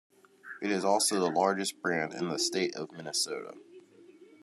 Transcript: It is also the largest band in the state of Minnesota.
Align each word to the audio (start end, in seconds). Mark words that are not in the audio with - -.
It 0.63 0.71
is 0.71 0.83
also 0.83 1.19
the 1.19 1.29
largest 1.29 1.79
band 1.83 2.13
in 2.15 2.27
the 2.27 2.39
state 2.39 2.73
of 2.75 2.91
Minnesota. 2.91 3.53